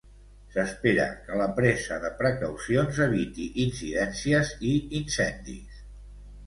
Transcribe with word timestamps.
S'espera 0.53 1.03
que 1.27 1.37
la 1.41 1.47
presa 1.59 1.99
de 2.05 2.11
precaucions 2.23 3.03
eviti 3.07 3.49
incidències 3.67 4.57
i 4.73 4.75
incendis. 5.03 5.85